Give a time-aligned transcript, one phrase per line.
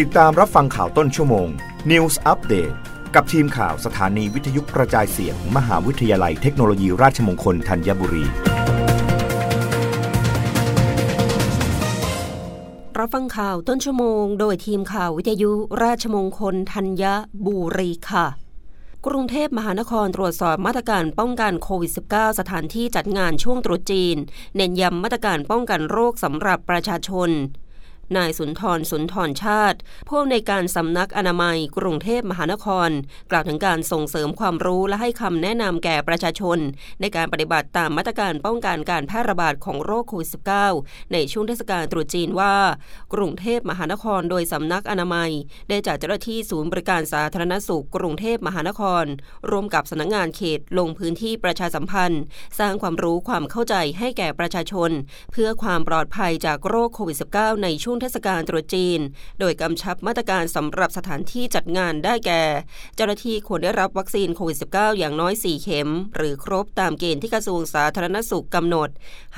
[0.00, 1.48] ติดตามรับฟังข่าวต้นชั่วโมง
[1.90, 2.74] News Update
[3.14, 8.24] กับทีมข่าวสถานีวิทยุกระจายเสียงมหาวิทยาลัยเทคโนโลยีราชมงคลธัญบุรี
[12.98, 15.52] รับฟังข่าวต้นชั่วโมง โดยทีมข่าววิทยุ
[15.82, 17.04] ราชมงคลธัญ
[17.46, 18.26] บุรีค่ะ
[19.06, 24.16] กรุงเทพมหานครตรวจสอบมาตรการป้องกันโควิด -19 สถานที่จัดงานช่วงตรุษจีน
[24.56, 27.30] เน้นย้ำมาตรการป้องกันโรคสำหรับประชาชน
[28.18, 29.78] นายสุนทรสุนทรชาติ
[30.08, 32.90] ผู้อำนวยการสำนักอนามัย กรุงเทพมหานคร
[33.30, 36.58] กล่าวถึงการส่งเสริมความรู้และให้คำแนะนำแก่ประชาชน
[37.00, 40.28] ในการปฏิบัติตามมาตรการป้องกันการแพร่ระบาดของโรคโควิด
[40.70, 42.54] -19 ในช่วงเทศกาลตรุษจีนว่า
[43.14, 45.30] กรุงเทพมหานคร โดยสำนักอนามัย
[45.68, 49.04] ได้จัดเจ้าหน้าที่ศูนย์บริการสาธารณสุข กรุงเทพมหานคร
[49.50, 52.22] ร่วมกับสำนักงานเขตลงพื้นที่ประชาสัมพันธ์
[52.58, 54.90] สร้างความรู้ความเข้าใจให้แก่ประชาชน
[55.32, 59.00] เพื่อความปลอดภัยจากโรคโควิด -19 ในช่วงเทศกาลตรุษจีน
[59.40, 62.42] โดยกำชับมาตรการสำหรับสถานที่จัดงานได้แก่
[62.96, 68.88] เจ้าหน้าที่ควรได้รับวัคซีนโควิด -19 อย่างน้อย 4 เข็ม หรือครบตามเกณฑ์ที่กระทรวงสาธารณสุขกำหนด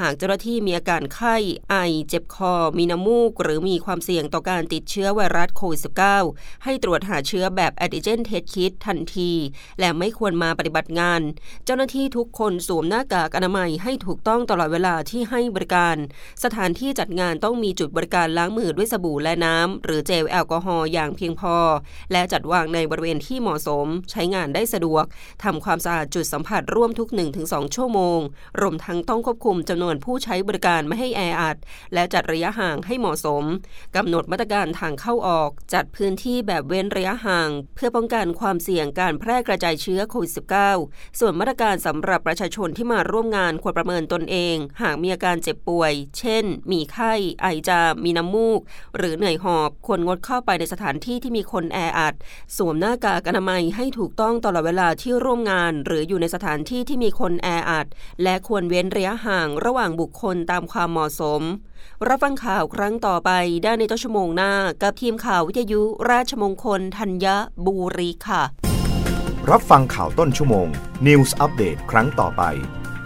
[0.00, 1.36] หากเจ้าหน้าที่มีอาการไข้
[1.70, 1.77] ไอ
[2.08, 5.81] เจ็บคอ มีน้ำมูก หรือมีความเสี่ยงต่อการติดเชื้อไวรัสโควิด
[6.22, 9.33] -19 ให้ตรวจหาเชื้อแบบแอนติเจนเทสคิดทันที
[9.81, 11.20] และไม่ควรมาปฏิบัติงาน
[11.64, 15.97] เจ้าหน้าที่ทุกคนสวมหน้ากากอนามัยให้ถูกต้องตลอดเวลาที่ให้บริการ
[16.44, 21.56] สถานที่จัดงานต้องมีจุดบริการล้างมือด้วยสบู่และน้ำ หรือเจลแอลกอฮอล์อย่างเพียงพอ
[22.12, 25.05] และจัดวางในบริเวณที่เหมาะสม ใช้งานได้สะดวก
[25.45, 27.09] ทำความสะอาดจุดสัมผัสร่วมทุก
[27.42, 28.19] 1-2 ชั่วโมง
[28.61, 31.56] รวมทั้งต้องควบคุมจำนวนผู้ใช้บริการไม่ให้แออัด
[31.95, 33.45] และจัดระยะห่างให้เหมาะสม
[33.97, 40.33] กำหนดมาตรการทางเข้าออก จัดพื้นที่แบบเว้นระยะห่าง เพื่อป้องกันความเสี่ยงการแพร่กระจายเชื้อโควิด
[40.75, 48.60] -19 ส่วนมาตรการสำหรับประชาชนที่มาร่วมงานควรประเมินตนเอง หากมีอาการเจ็บป่วย เช่น มีไข้ ไอจามมีน้ำมูก
[48.96, 52.14] หรือเหนื่อยหอบควรงดเข้าไปในสถานที่ที่มีคนแออัด
[52.56, 57.86] สวมหน้ากากอนามัยให้ถูกต้องตลอดเวลาที่ร่วมงาน หรืออยู่ในสถานที่ที่มีคนแออัด
[58.22, 61.42] และควรเว้นระยะห่างระหว่างบุคคลตามความเหมาะสม
[62.09, 63.31] รับฟังข่าวครั้งต่อไป
[63.62, 67.26] ได้ในต้นชั่วโมงหน้า กับทีมข่าววิทยุราชมงคลธัญ
[67.66, 68.42] บุรีค่ะ
[69.50, 70.69] รับฟังข่าวต้นชั่วโมง
[71.06, 72.44] News อัปเดตครั้งต่อไป